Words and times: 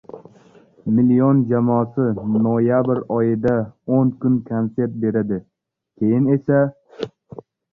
«Million» 0.99 1.41
jamoasi 1.51 2.05
noyabr 2.47 3.03
oyida 3.17 3.53
o'n 3.99 4.11
kun 4.25 4.41
konsert 4.49 4.97
beradi. 5.05 5.41
keyin 6.01 6.31
esa... 6.39 6.65